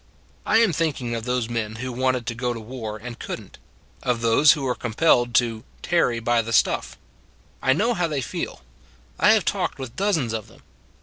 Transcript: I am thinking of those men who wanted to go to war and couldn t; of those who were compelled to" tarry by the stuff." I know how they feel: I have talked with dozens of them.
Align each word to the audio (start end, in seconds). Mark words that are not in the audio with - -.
I 0.47 0.57
am 0.57 0.73
thinking 0.73 1.13
of 1.13 1.25
those 1.25 1.47
men 1.47 1.75
who 1.75 1.91
wanted 1.93 2.25
to 2.25 2.33
go 2.33 2.55
to 2.55 2.59
war 2.59 2.97
and 2.97 3.19
couldn 3.19 3.49
t; 3.51 3.59
of 4.01 4.21
those 4.21 4.53
who 4.53 4.63
were 4.63 4.73
compelled 4.73 5.35
to" 5.35 5.63
tarry 5.83 6.19
by 6.19 6.41
the 6.41 6.51
stuff." 6.51 6.97
I 7.61 7.73
know 7.73 7.93
how 7.93 8.07
they 8.07 8.21
feel: 8.21 8.63
I 9.19 9.33
have 9.33 9.45
talked 9.45 9.77
with 9.77 9.95
dozens 9.95 10.33
of 10.33 10.47
them. 10.47 10.63